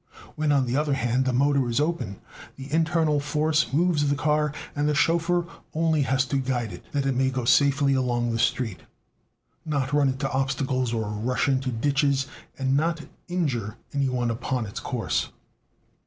[0.35, 2.15] When, on the other hand, the motor is open,
[2.55, 7.05] the internal force moves the car and the chauffeur only has to guide it that
[7.05, 8.79] it may go safely along the street,
[9.63, 12.25] not run into obstacles or rush into ditches,
[12.57, 15.29] and not injure any one upon its course.